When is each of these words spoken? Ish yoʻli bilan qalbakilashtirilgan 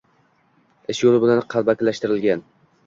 Ish 0.95 1.03
yoʻli 1.05 1.21
bilan 1.27 1.45
qalbakilashtirilgan 1.57 2.47